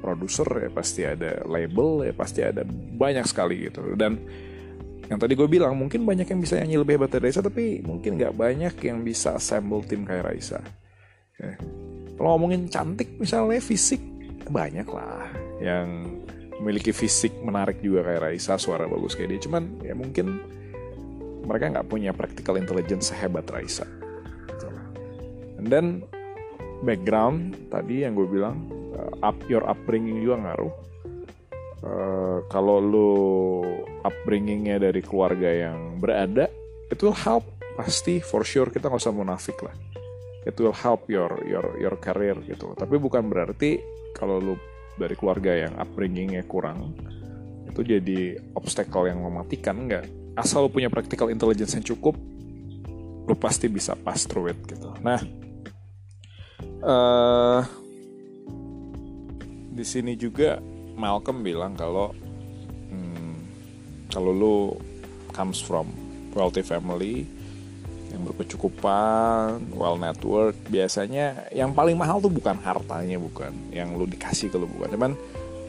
produser 0.00 0.48
ya 0.66 0.70
pasti 0.72 1.04
ada 1.04 1.44
label 1.44 2.08
ya 2.08 2.12
pasti 2.16 2.40
ada 2.40 2.64
banyak 2.96 3.28
sekali 3.28 3.68
gitu. 3.68 3.84
Dan 3.92 4.16
yang 5.06 5.20
tadi 5.22 5.38
gue 5.38 5.46
bilang 5.46 5.76
mungkin 5.78 6.02
banyak 6.02 6.26
yang 6.26 6.40
bisa 6.42 6.58
nyanyi 6.58 6.82
lebih 6.82 6.98
hebat 6.98 7.12
dari 7.12 7.30
Raisa 7.30 7.44
tapi 7.44 7.84
mungkin 7.84 8.18
nggak 8.18 8.34
banyak 8.34 8.74
yang 8.82 9.04
bisa 9.06 9.36
assemble 9.36 9.84
tim 9.84 10.02
kayak 10.02 10.32
Raisa. 10.32 10.58
Okay. 11.36 11.52
kalau 12.16 12.40
ngomongin 12.40 12.64
cantik 12.72 13.12
misalnya 13.20 13.60
fisik 13.60 14.00
banyak 14.48 14.88
lah 14.88 15.28
yang 15.60 16.16
memiliki 16.60 16.92
fisik 16.92 17.32
menarik 17.44 17.80
juga 17.84 18.06
kayak 18.06 18.20
Raisa 18.32 18.56
suara 18.56 18.88
bagus 18.88 19.12
kayak 19.12 19.36
dia. 19.36 19.40
Cuman 19.44 19.62
ya 19.84 19.92
mungkin 19.92 20.40
mereka 21.46 21.78
nggak 21.78 21.88
punya 21.88 22.10
practical 22.10 22.58
intelligence 22.58 23.14
sehebat 23.14 23.46
Raisa. 23.48 23.86
Gitu. 24.50 24.66
and 25.62 25.68
then 25.68 25.86
background 26.84 27.56
tadi 27.72 28.04
yang 28.04 28.12
gue 28.18 28.28
bilang 28.28 28.68
uh, 28.92 29.12
up 29.24 29.38
your 29.48 29.64
upbringing 29.64 30.20
juga 30.20 30.42
ngaruh. 30.42 30.74
Uh, 31.86 32.38
kalau 32.50 32.80
lu 32.82 33.12
upbringingnya 34.02 34.80
dari 34.80 35.04
keluarga 35.04 35.46
yang 35.46 36.00
berada 36.00 36.48
it 36.88 36.98
will 37.04 37.14
help 37.14 37.44
pasti 37.76 38.18
for 38.18 38.42
sure 38.42 38.72
kita 38.72 38.88
nggak 38.88 39.02
usah 39.02 39.14
munafik 39.14 39.60
lah. 39.60 39.76
It 40.46 40.56
will 40.62 40.74
help 40.74 41.10
your 41.10 41.42
your 41.44 41.76
your 41.78 41.94
career 41.98 42.38
gitu. 42.46 42.72
Tapi 42.78 42.96
bukan 42.96 43.26
berarti 43.28 43.82
kalau 44.16 44.40
lu 44.40 44.54
dari 44.96 45.14
keluarga 45.14 45.52
yang 45.52 45.76
upbringingnya 45.76 46.44
kurang 46.48 46.96
itu 47.68 47.80
jadi 47.84 48.40
obstacle 48.56 49.04
yang 49.04 49.20
mematikan 49.20 49.76
nggak? 49.84 50.08
Asal 50.36 50.64
lu 50.64 50.70
punya 50.72 50.88
practical 50.88 51.28
intelligence 51.28 51.76
yang 51.76 51.84
cukup 51.84 52.16
lu 53.26 53.34
pasti 53.34 53.66
bisa 53.66 53.92
pass 53.98 54.24
through 54.24 54.52
it 54.54 54.58
gitu. 54.64 54.92
Nah 55.04 55.20
uh, 56.80 57.60
di 59.76 59.84
sini 59.84 60.16
juga 60.16 60.56
Malcolm 60.96 61.44
bilang 61.44 61.76
kalau 61.76 62.16
kalau 64.16 64.32
lu 64.32 64.56
comes 65.36 65.60
from 65.60 65.92
wealthy 66.32 66.64
family 66.64 67.28
yang 68.12 68.22
berkecukupan, 68.22 69.74
well 69.74 69.98
network, 69.98 70.54
biasanya 70.70 71.50
yang 71.50 71.74
paling 71.74 71.98
mahal 71.98 72.22
tuh 72.22 72.30
bukan 72.30 72.56
hartanya, 72.62 73.18
bukan 73.18 73.52
yang 73.74 73.94
lu 73.98 74.06
dikasih 74.06 74.48
ke 74.48 74.56
lu 74.56 74.70
bukan. 74.70 74.94
Cuman 74.94 75.12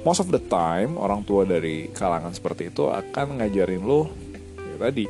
most 0.06 0.22
of 0.22 0.30
the 0.30 0.40
time 0.40 0.96
orang 0.96 1.26
tua 1.26 1.44
dari 1.44 1.90
kalangan 1.92 2.32
seperti 2.32 2.70
itu 2.70 2.88
akan 2.88 3.42
ngajarin 3.42 3.84
lu 3.84 4.08
ya 4.56 4.76
tadi 4.88 5.04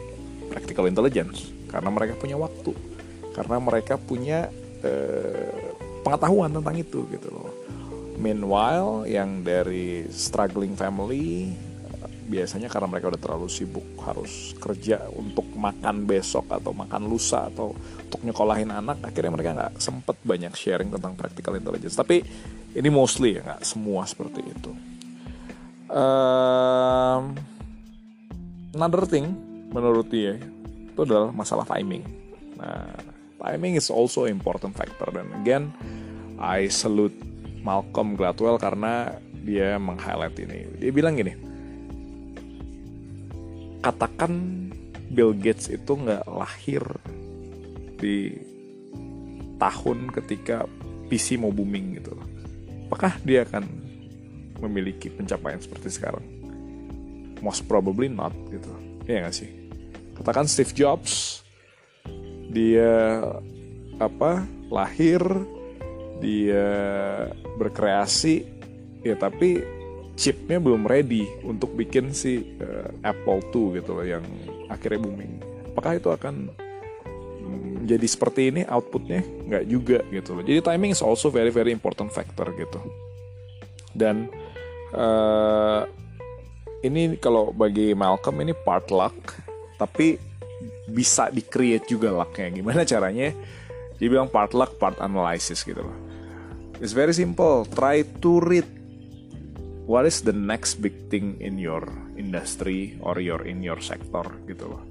practical 0.48 0.88
intelligence 0.88 1.52
karena 1.68 1.92
mereka 1.92 2.16
punya 2.16 2.40
waktu, 2.40 2.72
karena 3.36 3.58
mereka 3.60 4.00
punya 4.00 4.48
eh, 4.82 5.76
pengetahuan 6.08 6.56
tentang 6.56 6.76
itu 6.80 7.04
gitu 7.12 7.28
loh. 7.28 7.52
Meanwhile 8.18 9.06
yang 9.06 9.46
dari 9.46 10.10
struggling 10.10 10.74
family 10.74 11.54
biasanya 12.28 12.68
karena 12.68 12.92
mereka 12.92 13.08
udah 13.08 13.22
terlalu 13.24 13.48
sibuk 13.48 13.88
harus 14.04 14.52
kerja 14.60 15.08
untuk 15.16 15.48
makan 15.56 16.04
besok 16.04 16.52
atau 16.52 16.76
makan 16.76 17.08
lusa 17.08 17.48
atau 17.48 17.72
untuk 18.04 18.20
nyekolahin 18.28 18.68
anak 18.68 19.00
akhirnya 19.00 19.32
mereka 19.32 19.56
nggak 19.56 19.74
sempet 19.80 20.20
banyak 20.28 20.52
sharing 20.52 20.92
tentang 20.92 21.16
practical 21.16 21.56
intelligence. 21.56 21.96
Tapi 21.96 22.20
ini 22.76 22.90
mostly 22.92 23.40
ya 23.40 23.48
nggak 23.48 23.64
semua 23.64 24.04
seperti 24.04 24.44
itu. 24.44 24.72
Um, 25.88 27.40
another 28.76 29.08
thing 29.08 29.32
menurut 29.72 30.12
dia 30.12 30.36
itu 30.92 31.00
adalah 31.00 31.32
masalah 31.32 31.64
timing. 31.64 32.04
Nah 32.60 32.92
timing 33.40 33.80
is 33.80 33.88
also 33.88 34.28
important 34.28 34.76
factor. 34.76 35.08
Dan 35.16 35.32
again 35.40 35.72
I 36.36 36.68
salute 36.68 37.16
Malcolm 37.64 38.20
Gladwell 38.20 38.60
karena 38.60 39.16
dia 39.48 39.80
meng-highlight 39.80 40.36
ini. 40.44 40.60
Dia 40.76 40.92
bilang 40.92 41.16
gini 41.16 41.47
katakan 43.88 44.32
Bill 45.08 45.32
Gates 45.32 45.72
itu 45.72 45.96
nggak 45.96 46.28
lahir 46.28 46.84
di 47.98 48.36
tahun 49.58 50.12
ketika 50.12 50.68
PC 51.08 51.40
mau 51.40 51.56
booming 51.56 51.98
gitu 51.98 52.14
apakah 52.88 53.16
dia 53.24 53.44
akan 53.44 53.68
memiliki 54.64 55.12
pencapaian 55.12 55.60
seperti 55.62 55.92
sekarang? 55.92 56.24
Most 57.44 57.70
probably 57.70 58.10
not 58.10 58.34
gitu. 58.50 58.72
Ya 59.06 59.28
nggak 59.28 59.36
sih? 59.36 59.52
Katakan 60.18 60.50
Steve 60.50 60.74
Jobs 60.74 61.46
dia 62.50 63.22
apa 64.00 64.48
lahir 64.72 65.22
dia 66.18 66.66
berkreasi 67.60 68.48
ya 69.06 69.14
tapi 69.20 69.62
chipnya 70.18 70.58
belum 70.58 70.90
ready 70.90 71.30
untuk 71.46 71.78
bikin 71.78 72.10
si 72.12 72.58
uh, 72.58 72.90
Apple 73.06 73.46
2 73.54 73.78
gitu 73.80 73.94
loh 73.94 74.06
yang 74.06 74.26
akhirnya 74.68 75.00
booming. 75.06 75.38
Apakah 75.72 76.02
itu 76.02 76.10
akan 76.10 76.50
jadi 77.88 78.04
seperti 78.04 78.52
ini 78.52 78.62
outputnya 78.68 79.24
nggak 79.24 79.64
juga 79.70 80.04
gitu 80.12 80.36
loh. 80.36 80.44
Jadi 80.44 80.60
timing 80.60 80.92
is 80.92 81.00
also 81.06 81.32
very 81.32 81.54
very 81.54 81.72
important 81.72 82.12
factor 82.12 82.50
gitu. 82.58 82.82
Dan 83.96 84.28
uh, 84.92 85.88
ini 86.84 87.16
kalau 87.22 87.56
bagi 87.56 87.96
Malcolm 87.96 88.42
ini 88.44 88.52
part 88.54 88.92
luck, 88.92 89.16
tapi 89.80 90.20
bisa 90.90 91.32
di 91.32 91.46
create 91.46 91.88
juga 91.88 92.12
lucknya. 92.12 92.52
Gimana 92.52 92.82
caranya? 92.84 93.32
Dia 93.98 94.08
bilang 94.12 94.30
part 94.30 94.54
luck, 94.54 94.78
part 94.78 94.98
analysis 95.02 95.64
gitu 95.66 95.82
loh. 95.82 95.98
It's 96.78 96.94
very 96.94 97.14
simple. 97.16 97.66
Try 97.66 98.06
to 98.22 98.38
read 98.38 98.77
what 99.88 100.04
is 100.04 100.22
the 100.22 100.36
next 100.36 100.84
big 100.84 100.94
thing 101.08 101.40
in 101.40 101.56
your 101.56 101.88
industry 102.20 103.00
or 103.00 103.24
your 103.24 103.48
in 103.48 103.64
your 103.64 103.80
sector 103.80 104.28
gitu 104.46 104.68
loh. 104.76 104.84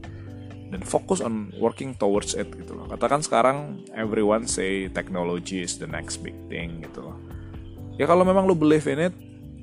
Dan 0.66 0.82
fokus 0.82 1.22
on 1.22 1.54
working 1.62 1.94
towards 1.94 2.34
it 2.34 2.50
gitu 2.50 2.74
loh. 2.74 2.90
Katakan 2.90 3.22
sekarang 3.22 3.86
everyone 3.94 4.50
say 4.50 4.90
technology 4.90 5.62
is 5.62 5.78
the 5.78 5.86
next 5.86 6.24
big 6.24 6.34
thing 6.50 6.82
gitu 6.82 7.06
loh. 7.06 7.14
Ya 8.00 8.08
kalau 8.08 8.26
memang 8.26 8.48
lu 8.48 8.56
believe 8.58 8.88
in 8.90 9.12
it 9.12 9.14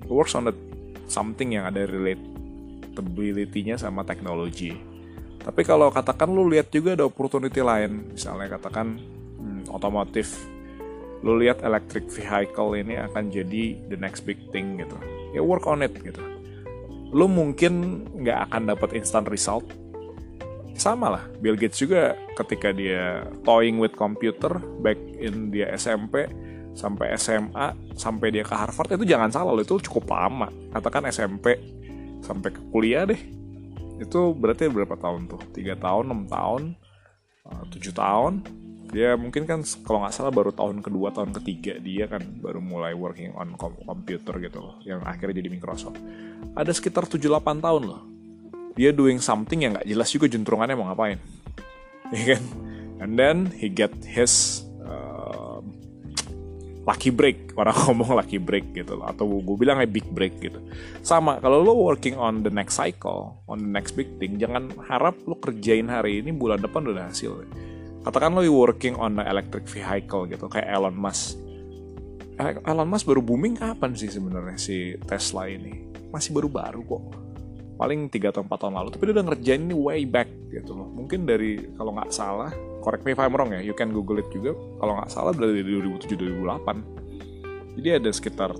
works 0.08 0.38
on 0.38 0.48
the 0.48 0.56
something 1.12 1.58
yang 1.58 1.68
ada 1.68 1.84
relatability-nya 1.90 3.75
sama 3.75 4.06
teknologi. 4.08 4.78
Tapi 5.44 5.62
kalau 5.68 5.92
katakan 5.92 6.32
lu 6.32 6.48
lihat 6.48 6.72
juga 6.72 6.96
ada 6.96 7.04
opportunity 7.04 7.60
lain 7.60 8.16
misalnya 8.16 8.56
katakan 8.56 8.96
hmm, 9.44 9.68
otomotif 9.68 10.40
lu 11.24 11.39
lihat 11.39 11.63
electric 11.63 12.12
vehicle 12.12 12.75
ini 12.75 13.00
akan 13.00 13.32
jadi 13.32 13.80
the 13.88 13.96
next 13.96 14.27
big 14.27 14.38
thing 14.51 14.75
gitu. 14.75 15.00
Ya 15.32 15.39
work 15.39 15.63
on 15.63 15.82
it 15.82 15.96
gitu. 16.03 16.20
Lo 17.15 17.32
mungkin 17.32 18.03
nggak 18.20 18.51
akan 18.51 18.75
dapat 18.75 19.00
instant 19.00 19.25
result. 19.32 19.63
Sama 20.75 21.15
lah 21.15 21.24
Bill 21.39 21.56
Gates 21.56 21.80
juga 21.80 22.18
ketika 22.36 22.75
dia 22.75 23.24
toying 23.48 23.80
with 23.80 23.96
computer 23.96 24.60
back 24.84 25.00
in 25.22 25.53
dia 25.53 25.72
SMP 25.80 26.27
sampai 26.74 27.13
SMA 27.15 27.77
sampai 27.94 28.34
dia 28.34 28.42
ke 28.42 28.58
Harvard 28.58 28.89
itu 28.89 29.06
jangan 29.06 29.30
salah 29.30 29.53
loh 29.56 29.63
itu 29.63 29.80
cukup 29.80 30.12
lama. 30.12 30.51
Katakan 30.75 31.08
SMP 31.08 31.56
sampai 32.20 32.50
ke 32.51 32.62
kuliah 32.74 33.08
deh. 33.08 33.22
Itu 34.01 34.36
berarti 34.36 34.68
berapa 34.68 34.98
tahun 35.00 35.32
tuh? 35.32 35.39
Tiga 35.56 35.80
tahun 35.80 36.12
enam 36.12 36.22
tahun 36.27 36.62
eh, 37.48 37.63
tujuh 37.72 37.94
tahun 37.96 38.44
dia 38.94 39.18
mungkin 39.18 39.50
kan 39.50 39.66
kalau 39.82 40.06
nggak 40.06 40.14
salah 40.14 40.30
baru 40.30 40.54
tahun 40.54 40.86
kedua 40.86 41.10
tahun 41.10 41.34
ketiga 41.42 41.82
dia 41.82 42.06
kan 42.06 42.22
baru 42.22 42.62
mulai 42.62 42.94
working 42.94 43.34
on 43.34 43.58
computer 43.58 44.38
gitu 44.38 44.62
loh 44.62 44.78
yang 44.86 45.02
akhirnya 45.02 45.42
jadi 45.42 45.50
Microsoft. 45.50 45.98
Ada 46.54 46.70
sekitar 46.78 47.10
7-8 47.10 47.58
tahun 47.58 47.84
loh. 47.90 48.02
Dia 48.78 48.94
doing 48.94 49.18
something 49.18 49.66
yang 49.66 49.74
nggak 49.74 49.90
jelas 49.90 50.14
juga 50.14 50.30
juntrungannya 50.30 50.78
mau 50.78 50.88
ngapain. 50.88 51.18
Ya 52.14 52.38
kan? 52.38 52.44
And 53.02 53.18
then 53.18 53.50
he 53.58 53.74
get 53.74 53.90
his 54.06 54.62
lucky 56.84 57.10
break. 57.10 57.56
Orang 57.56 57.76
ngomong 57.88 58.20
lucky 58.20 58.38
break 58.40 58.76
gitu 58.76 59.00
loh 59.00 59.08
atau 59.08 59.26
gue 59.28 59.56
bilang 59.58 59.80
big 59.88 60.06
break 60.12 60.40
gitu. 60.40 60.60
Sama 61.02 61.40
kalau 61.40 61.64
lo 61.64 61.74
working 61.80 62.16
on 62.20 62.44
the 62.44 62.52
next 62.52 62.78
cycle 62.78 63.40
on 63.48 63.60
the 63.64 63.72
next 63.72 63.96
big 63.96 64.08
thing 64.20 64.38
jangan 64.38 64.70
harap 64.86 65.16
lo 65.26 65.40
kerjain 65.40 65.88
hari 65.90 66.22
ini 66.22 66.36
bulan 66.36 66.60
depan 66.60 66.86
udah 66.86 67.10
hasil 67.10 67.48
katakan 68.03 68.36
lo 68.36 68.43
working 68.51 68.95
on 69.00 69.17
electric 69.19 69.63
vehicle 69.67 70.27
gitu 70.27 70.45
kayak 70.51 70.67
Elon 70.67 70.95
Musk. 70.95 71.39
Elon 72.39 72.89
Musk 72.89 73.07
baru 73.07 73.24
booming 73.24 73.57
kapan 73.57 73.95
sih 73.95 74.12
sebenarnya 74.12 74.60
si 74.60 75.00
Tesla 75.07 75.48
ini? 75.48 75.88
Masih 76.12 76.36
baru-baru 76.36 76.83
kok. 76.83 77.03
Paling 77.79 78.12
3 78.12 78.29
atau 78.29 78.45
4 78.45 78.53
tahun 78.53 78.75
lalu 78.77 78.89
tapi 78.93 79.03
dia 79.10 79.13
udah 79.17 79.25
ngerjain 79.33 79.62
ini 79.65 79.75
way 79.75 80.01
back 80.05 80.29
gitu 80.51 80.75
loh. 80.75 80.88
Mungkin 80.91 81.25
dari 81.25 81.57
kalau 81.79 81.95
nggak 81.95 82.12
salah 82.12 82.51
correct 82.83 83.07
me 83.07 83.15
if 83.15 83.19
I'm 83.24 83.33
wrong 83.33 83.55
ya 83.55 83.63
you 83.63 83.74
can 83.74 83.89
google 83.95 84.19
it 84.19 84.27
juga. 84.29 84.53
Kalau 84.53 84.93
nggak 85.00 85.10
salah 85.10 85.33
dari 85.33 85.63
2007 85.63 86.13
2008 86.19 87.03
jadi 87.77 87.98
ada 87.98 88.10
sekitar 88.13 88.53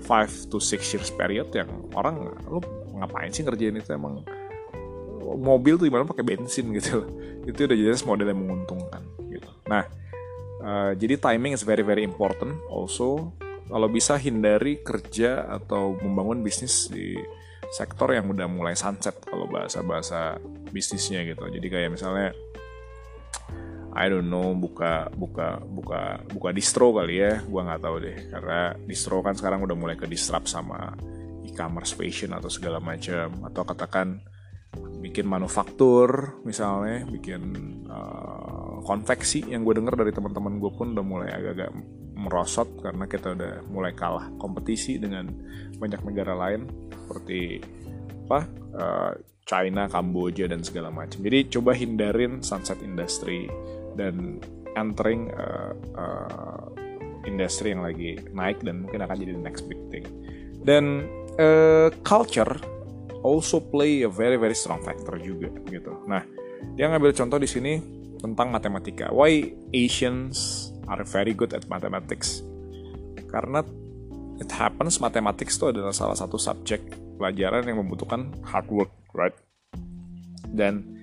5 0.00 0.50
to 0.50 0.58
6 0.62 0.94
years 0.94 1.10
period 1.12 1.50
yang 1.52 1.68
orang 1.92 2.32
lu 2.48 2.62
ngapain 2.96 3.32
sih 3.32 3.44
ngerjain 3.44 3.76
itu 3.76 3.90
emang 3.92 4.22
mobil 5.20 5.76
tuh 5.76 5.86
gimana 5.86 6.08
pakai 6.08 6.24
bensin 6.24 6.72
gitu. 6.74 7.04
Loh 7.04 7.08
itu 7.50 7.60
udah 7.68 7.78
jelas 7.78 8.02
model 8.02 8.32
yang 8.32 8.40
menguntungkan 8.40 9.02
gitu. 9.28 9.50
Nah 9.68 9.84
uh, 10.64 10.92
jadi 10.96 11.20
timing 11.20 11.54
is 11.54 11.62
very 11.62 11.84
very 11.84 12.02
important 12.02 12.56
also. 12.72 13.30
Kalau 13.70 13.86
bisa 13.86 14.18
hindari 14.18 14.82
kerja 14.82 15.46
atau 15.46 15.94
membangun 16.02 16.42
bisnis 16.42 16.90
di 16.90 17.14
sektor 17.70 18.10
yang 18.10 18.26
udah 18.26 18.50
mulai 18.50 18.74
sunset 18.74 19.22
kalau 19.22 19.46
bahasa-bahasa 19.46 20.42
bisnisnya 20.74 21.22
gitu. 21.22 21.46
Jadi 21.46 21.66
kayak 21.70 21.94
misalnya 21.94 22.34
I 23.94 24.06
don't 24.10 24.26
know 24.26 24.54
buka 24.54 25.10
buka 25.14 25.62
buka 25.66 26.22
buka 26.30 26.50
distro 26.50 26.94
kali 26.94 27.22
ya, 27.22 27.42
gua 27.46 27.70
nggak 27.70 27.82
tahu 27.82 27.96
deh 28.02 28.16
karena 28.30 28.60
distro 28.86 29.22
kan 29.22 29.34
sekarang 29.38 29.62
udah 29.62 29.74
mulai 29.78 29.94
ke 29.98 30.06
disrupt 30.06 30.50
sama 30.50 30.94
e-commerce 31.46 31.94
fashion 31.94 32.34
atau 32.34 32.50
segala 32.50 32.82
macam. 32.82 33.30
Atau 33.46 33.62
katakan 33.62 34.22
bikin 35.00 35.24
manufaktur 35.24 36.38
misalnya 36.44 37.08
bikin 37.08 37.42
uh, 37.88 38.84
konveksi 38.84 39.48
yang 39.48 39.64
gue 39.64 39.80
denger 39.80 39.96
dari 39.96 40.12
teman-teman 40.12 40.60
gue 40.60 40.72
pun 40.76 40.92
udah 40.92 41.04
mulai 41.04 41.32
agak-agak 41.32 41.72
merosot 42.20 42.68
karena 42.84 43.08
kita 43.08 43.32
udah 43.32 43.64
mulai 43.72 43.96
kalah 43.96 44.28
kompetisi 44.36 45.00
dengan 45.00 45.32
banyak 45.80 46.04
negara 46.04 46.36
lain 46.36 46.68
seperti 46.92 47.64
apa 48.28 48.40
uh, 48.76 49.12
China, 49.50 49.90
Kamboja 49.90 50.46
dan 50.46 50.62
segala 50.62 50.94
macam. 50.94 51.18
Jadi 51.26 51.50
coba 51.50 51.74
hindarin 51.74 52.38
sunset 52.38 52.78
industry 52.86 53.50
dan 53.98 54.38
entering 54.78 55.26
uh, 55.34 55.74
uh, 55.98 56.70
industri 57.26 57.74
yang 57.74 57.82
lagi 57.82 58.14
naik 58.30 58.62
dan 58.62 58.86
mungkin 58.86 59.02
akan 59.02 59.16
jadi 59.18 59.32
the 59.34 59.42
next 59.42 59.66
big 59.66 59.80
thing. 59.90 60.06
Dan 60.62 61.10
uh, 61.42 61.90
culture 62.06 62.54
also 63.20 63.60
play 63.60 64.02
a 64.04 64.10
very 64.10 64.36
very 64.40 64.56
strong 64.56 64.80
factor 64.84 65.16
juga 65.20 65.52
gitu. 65.68 66.04
Nah, 66.08 66.24
dia 66.76 66.88
ngambil 66.88 67.12
contoh 67.16 67.38
di 67.40 67.48
sini 67.48 67.80
tentang 68.20 68.52
matematika. 68.52 69.08
Why 69.08 69.48
Asians 69.72 70.68
are 70.90 71.06
very 71.06 71.32
good 71.32 71.56
at 71.56 71.64
mathematics. 71.70 72.44
Karena 73.30 73.64
it 74.42 74.50
happens 74.50 74.98
mathematics 74.98 75.56
itu 75.56 75.70
adalah 75.70 75.94
salah 75.94 76.18
satu 76.18 76.36
subjek 76.36 76.82
pelajaran 77.20 77.64
yang 77.68 77.80
membutuhkan 77.84 78.32
hard 78.44 78.68
work, 78.72 78.92
right? 79.12 79.36
Dan 80.50 80.98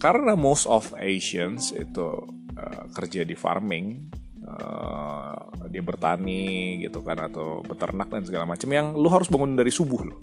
karena 0.00 0.32
most 0.38 0.64
of 0.64 0.94
Asians 0.96 1.74
itu 1.76 2.24
uh, 2.56 2.84
kerja 2.96 3.26
di 3.26 3.36
farming, 3.36 4.08
uh, 4.48 5.68
dia 5.68 5.84
bertani 5.84 6.80
gitu 6.80 7.04
kan 7.04 7.20
atau 7.20 7.60
beternak 7.60 8.08
dan 8.08 8.24
segala 8.24 8.48
macam 8.48 8.70
yang 8.72 8.96
lu 8.96 9.06
harus 9.12 9.28
bangun 9.28 9.58
dari 9.58 9.68
subuh 9.68 10.00
loh. 10.00 10.18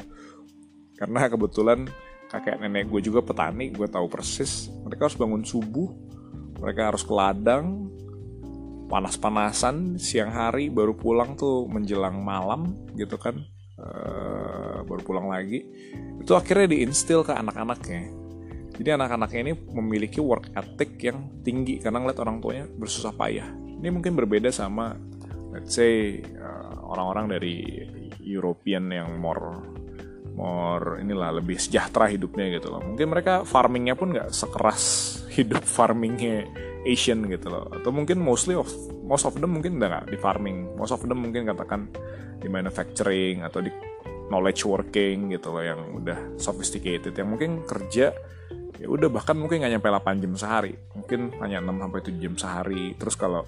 Karena 0.98 1.30
kebetulan 1.30 1.86
kakek 2.28 2.60
nenek 2.60 2.90
gue 2.90 3.02
juga 3.06 3.22
petani, 3.24 3.70
gue 3.72 3.88
tahu 3.88 4.10
persis. 4.10 4.68
Mereka 4.84 5.08
harus 5.08 5.18
bangun 5.18 5.46
subuh, 5.46 5.88
mereka 6.60 6.92
harus 6.92 7.06
ke 7.06 7.14
ladang, 7.14 7.88
panas-panasan 8.90 10.00
siang 10.00 10.32
hari 10.32 10.74
baru 10.74 10.96
pulang 10.98 11.38
tuh 11.38 11.70
menjelang 11.70 12.20
malam 12.20 12.74
gitu 12.98 13.16
kan. 13.16 13.38
Uh, 13.78 14.82
baru 14.90 15.06
pulang 15.06 15.30
lagi. 15.30 15.62
Itu 16.18 16.34
akhirnya 16.34 16.74
diinstil 16.74 17.22
ke 17.22 17.30
anak-anaknya. 17.30 18.10
Jadi 18.78 18.90
anak-anaknya 18.94 19.40
ini 19.46 19.54
memiliki 19.54 20.18
work 20.18 20.50
ethic 20.58 20.98
yang 21.02 21.30
tinggi 21.46 21.78
karena 21.78 22.02
ngeliat 22.02 22.18
orang 22.22 22.42
tuanya 22.42 22.66
bersusah 22.66 23.14
payah. 23.14 23.46
Ini 23.54 23.90
mungkin 23.94 24.18
berbeda 24.18 24.50
sama 24.50 24.98
let's 25.54 25.78
say 25.78 26.22
uh, 26.42 26.90
orang-orang 26.90 27.38
dari 27.38 27.86
European 28.22 28.90
yang 28.90 29.18
more 29.22 29.77
more 30.38 31.02
inilah 31.02 31.42
lebih 31.42 31.58
sejahtera 31.58 32.08
hidupnya 32.14 32.62
gitu 32.62 32.70
loh. 32.70 32.82
Mungkin 32.86 33.10
mereka 33.10 33.42
farmingnya 33.42 33.98
pun 33.98 34.14
nggak 34.14 34.30
sekeras 34.30 34.84
hidup 35.34 35.66
farmingnya 35.66 36.46
Asian 36.86 37.26
gitu 37.26 37.50
loh. 37.50 37.66
Atau 37.74 37.90
mungkin 37.90 38.22
mostly 38.22 38.54
of 38.54 38.70
most 39.02 39.26
of 39.26 39.34
them 39.36 39.58
mungkin 39.58 39.82
udah 39.82 39.90
nggak 39.90 40.06
di 40.14 40.18
farming. 40.22 40.78
Most 40.78 40.94
of 40.94 41.02
them 41.02 41.26
mungkin 41.26 41.50
katakan 41.50 41.90
di 42.38 42.48
manufacturing 42.48 43.42
atau 43.42 43.66
di 43.66 43.74
knowledge 44.30 44.62
working 44.70 45.34
gitu 45.34 45.50
loh 45.50 45.66
yang 45.66 45.82
udah 45.98 46.38
sophisticated 46.38 47.18
yang 47.18 47.34
mungkin 47.34 47.66
kerja 47.66 48.14
ya 48.78 48.88
udah 48.88 49.10
bahkan 49.10 49.34
mungkin 49.34 49.66
nggak 49.66 49.74
nyampe 49.74 49.90
8 49.90 50.22
jam 50.22 50.34
sehari. 50.38 50.78
Mungkin 50.94 51.34
hanya 51.42 51.66
6 51.66 51.82
sampai 51.82 52.00
7 52.06 52.22
jam 52.22 52.36
sehari. 52.38 52.84
Terus 52.94 53.18
kalau 53.18 53.42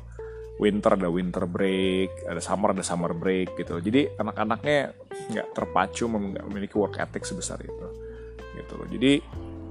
winter 0.59 0.99
ada 0.99 1.07
winter 1.07 1.47
break 1.47 2.27
ada 2.27 2.43
summer 2.43 2.75
ada 2.75 2.83
summer 2.83 3.15
break 3.15 3.55
gitu. 3.55 3.79
Jadi 3.79 4.19
anak-anaknya 4.19 4.91
nggak 5.31 5.47
terpacu 5.55 6.11
memiliki 6.11 6.75
work 6.75 6.99
ethic 6.99 7.23
sebesar 7.23 7.63
itu 7.63 7.87
gitu 8.59 8.73
loh. 8.75 8.87
Jadi 8.91 9.11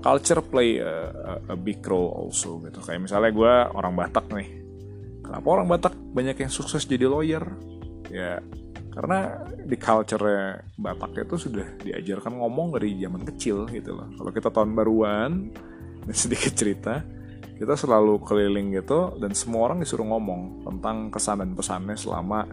culture 0.01 0.40
play 0.40 0.81
a, 0.81 1.12
a, 1.12 1.33
a 1.53 1.57
big 1.61 1.85
role 1.85 2.09
also 2.09 2.59
gitu. 2.64 2.81
Kayak 2.81 3.05
misalnya 3.05 3.31
gue 3.31 3.55
orang 3.77 3.92
Batak 3.94 4.27
nih. 4.33 4.48
Kenapa 5.20 5.46
orang 5.53 5.68
Batak 5.68 5.94
banyak 5.94 6.37
yang 6.40 6.53
sukses 6.53 6.88
jadi 6.88 7.05
lawyer? 7.05 7.44
Ya 8.09 8.40
karena 8.88 9.44
di 9.62 9.77
culture 9.77 10.24
Batak 10.74 11.29
itu 11.29 11.37
sudah 11.37 11.66
diajarkan 11.85 12.40
ngomong 12.40 12.81
dari 12.81 12.96
zaman 12.96 13.29
kecil 13.29 13.68
gitu 13.68 13.92
loh. 13.92 14.09
Kalau 14.16 14.31
kita 14.33 14.48
tahun 14.48 14.72
baruan 14.72 15.53
sedikit 16.16 16.57
cerita 16.57 17.17
kita 17.59 17.75
selalu 17.75 18.23
keliling 18.23 18.71
gitu 18.71 19.18
dan 19.18 19.35
semua 19.35 19.71
orang 19.71 19.83
disuruh 19.83 20.07
ngomong 20.07 20.62
tentang 20.62 21.11
kesan 21.11 21.42
dan 21.42 21.51
pesannya 21.59 21.99
selama 21.99 22.47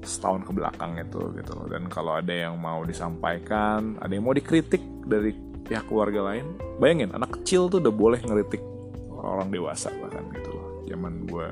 setahun 0.00 0.48
ke 0.48 0.52
belakang 0.56 0.96
itu 0.96 1.20
gitu. 1.36 1.52
Loh 1.52 1.68
dan 1.68 1.92
kalau 1.92 2.16
ada 2.16 2.32
yang 2.32 2.56
mau 2.56 2.80
disampaikan 2.88 4.00
ada 4.00 4.08
yang 4.08 4.24
mau 4.24 4.32
dikritik 4.32 4.80
dari 5.04 5.36
pihak 5.66 5.84
keluarga 5.90 6.32
lain 6.32 6.56
bayangin 6.80 7.12
anak 7.12 7.36
kecil 7.42 7.68
tuh 7.68 7.84
udah 7.84 7.92
boleh 7.92 8.20
ngeritik 8.24 8.64
orang 9.12 9.52
dewasa 9.52 9.92
bahkan 10.00 10.24
gitu 10.32 10.50
loh. 10.56 10.68
Zaman 10.88 11.12
gue 11.28 11.48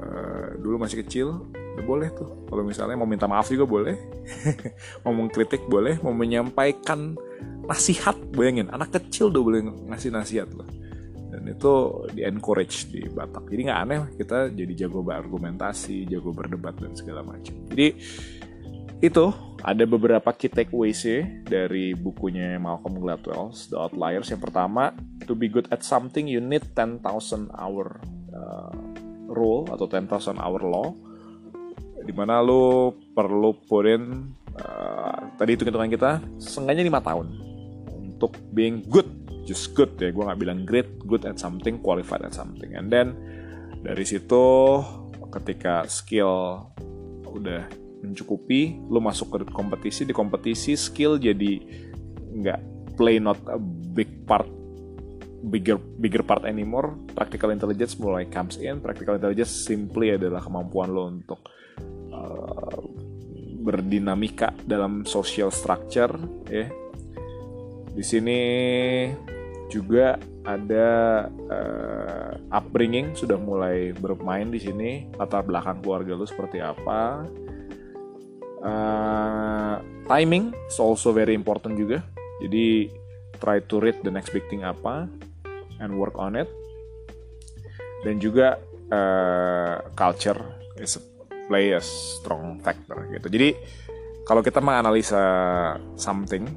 uh, 0.00 0.48
dulu 0.64 0.80
masih 0.80 1.04
kecil 1.04 1.44
udah 1.76 1.84
boleh 1.84 2.08
tuh. 2.16 2.48
Kalau 2.48 2.64
misalnya 2.64 2.96
mau 2.96 3.08
minta 3.10 3.28
maaf 3.28 3.52
juga 3.52 3.68
boleh 3.68 4.00
mau 5.04 5.12
mengkritik 5.12 5.68
boleh 5.68 6.00
mau 6.00 6.16
menyampaikan 6.16 7.20
nasihat 7.68 8.16
bayangin 8.32 8.72
anak 8.72 8.96
kecil 8.96 9.28
udah 9.28 9.42
boleh 9.44 9.60
ngasih 9.92 10.08
nasihat 10.08 10.48
loh 10.52 10.68
dan 11.44 11.60
itu 11.60 11.74
di 12.16 12.24
encourage 12.24 12.88
di 12.88 13.04
Batak 13.04 13.52
jadi 13.52 13.60
nggak 13.68 13.80
aneh 13.84 14.00
kita 14.16 14.48
jadi 14.48 14.72
jago 14.88 15.04
berargumentasi 15.04 16.08
jago 16.08 16.32
berdebat 16.32 16.80
dan 16.80 16.96
segala 16.96 17.20
macam 17.20 17.52
jadi 17.68 17.92
itu 19.04 19.28
ada 19.60 19.84
beberapa 19.84 20.32
key 20.32 20.48
takeaways 20.48 21.04
dari 21.44 21.92
bukunya 21.92 22.56
Malcolm 22.56 23.00
Gladwell, 23.00 23.52
The 23.52 23.76
Outliers. 23.76 24.32
Yang 24.32 24.48
pertama, 24.48 24.96
to 25.28 25.36
be 25.36 25.48
good 25.48 25.68
at 25.68 25.84
something 25.84 26.24
you 26.24 26.40
need 26.40 26.64
10,000 26.72 27.04
hour 27.52 28.00
uh, 28.32 28.72
rule 29.28 29.68
atau 29.68 29.84
10,000 29.88 30.40
hour 30.40 30.60
law. 30.64 30.88
Di 32.00 32.12
mana 32.12 32.44
lo 32.44 32.96
perlu 33.12 33.56
put 33.64 33.88
uh, 33.88 35.16
tadi 35.36 35.56
itu 35.56 35.64
hitungan 35.64 35.88
kita, 35.92 36.20
seenggaknya 36.40 36.84
5 36.88 37.08
tahun 37.08 37.26
untuk 37.88 38.36
being 38.52 38.84
good 38.88 39.23
just 39.44 39.76
good 39.76 39.94
ya. 40.00 40.10
Gue 40.10 40.24
nggak 40.24 40.40
bilang 40.40 40.60
great 40.64 40.90
good 41.04 41.28
at 41.28 41.38
something 41.38 41.78
qualified 41.84 42.24
at 42.24 42.34
something. 42.34 42.74
And 42.74 42.88
then 42.88 43.14
dari 43.84 44.04
situ 44.08 44.44
ketika 45.30 45.84
skill 45.86 46.64
udah 47.28 47.66
mencukupi 48.04 48.78
lu 48.88 49.00
masuk 49.00 49.40
ke 49.40 49.48
kompetisi 49.50 50.04
di 50.04 50.12
kompetisi 50.12 50.76
skill 50.76 51.16
jadi 51.16 51.58
nggak 52.34 52.60
play 52.94 53.18
not 53.18 53.40
a 53.50 53.58
big 53.96 54.28
part 54.28 54.46
bigger 55.44 55.76
bigger 55.76 56.24
part 56.24 56.48
anymore. 56.48 56.96
Practical 57.12 57.52
intelligence 57.52 58.00
mulai 58.00 58.24
comes 58.32 58.56
in. 58.56 58.80
Practical 58.80 59.20
intelligence 59.20 59.52
simply 59.52 60.16
adalah 60.16 60.40
kemampuan 60.40 60.88
lo 60.88 61.04
untuk 61.12 61.44
uh, 62.12 62.80
berdinamika 63.60 64.56
dalam 64.64 65.04
social 65.04 65.52
structure 65.52 66.16
ya. 66.48 66.66
Di 67.94 68.02
sini 68.02 68.38
juga 69.74 70.14
ada 70.46 70.88
uh, 71.50 72.32
upbringing 72.54 73.10
sudah 73.18 73.34
mulai 73.34 73.90
bermain 73.90 74.46
di 74.54 74.62
sini. 74.62 75.10
Latar 75.18 75.42
belakang 75.42 75.82
keluarga 75.82 76.14
lu 76.14 76.22
seperti 76.22 76.62
apa? 76.62 77.26
Uh, 78.62 79.76
timing 80.06 80.54
is 80.70 80.78
also 80.78 81.10
very 81.10 81.34
important 81.34 81.74
juga. 81.74 82.06
Jadi 82.38 82.86
try 83.42 83.58
to 83.66 83.82
read 83.82 83.98
the 84.06 84.12
next 84.14 84.30
big 84.30 84.46
thing 84.46 84.62
apa 84.62 85.10
and 85.82 85.90
work 85.98 86.14
on 86.14 86.38
it. 86.38 86.46
Dan 88.06 88.22
juga 88.22 88.62
uh, 88.94 89.82
culture 89.98 90.38
is 90.78 90.94
a 90.96 91.02
play 91.50 91.74
a 91.76 91.82
strong 91.82 92.62
factor 92.62 93.04
gitu. 93.12 93.28
Jadi 93.28 93.52
kalau 94.24 94.40
kita 94.40 94.64
menganalisa 94.64 95.20
something, 96.00 96.48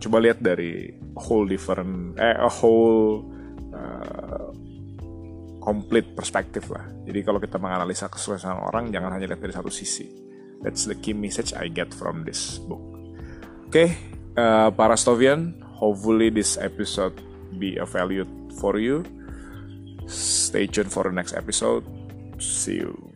coba 0.00 0.16
lihat 0.24 0.40
dari 0.40 0.88
whole 1.14 1.44
different, 1.44 2.16
eh 2.16 2.34
a 2.34 2.48
whole 2.48 3.22
uh, 3.76 4.48
complete 5.60 6.16
perspektif 6.16 6.72
lah. 6.72 6.88
Jadi 7.04 7.20
kalau 7.20 7.38
kita 7.38 7.60
menganalisa 7.60 8.08
kesuksesan 8.08 8.56
orang, 8.56 8.88
jangan 8.88 9.12
hanya 9.12 9.30
lihat 9.30 9.44
dari 9.44 9.52
satu 9.52 9.68
sisi. 9.68 10.08
That's 10.64 10.88
the 10.88 10.96
key 10.96 11.16
message 11.16 11.52
I 11.52 11.68
get 11.68 11.92
from 11.92 12.24
this 12.24 12.60
book. 12.60 12.80
Oke, 13.68 13.70
okay, 13.70 13.88
uh, 14.34 14.72
para 14.74 14.96
Stovian, 14.96 15.56
hopefully 15.62 16.32
this 16.32 16.58
episode 16.58 17.14
be 17.56 17.78
a 17.78 17.86
value 17.86 18.26
for 18.58 18.76
you. 18.80 19.06
Stay 20.10 20.66
tuned 20.66 20.90
for 20.90 21.06
the 21.06 21.14
next 21.14 21.38
episode. 21.38 21.86
See 22.40 22.82
you. 22.82 23.09